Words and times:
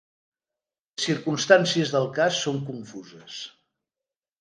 Les 0.95 1.03
circumstàncies 1.09 1.93
del 1.99 2.09
cas 2.19 2.43
són 2.47 2.61
confuses. 2.73 3.41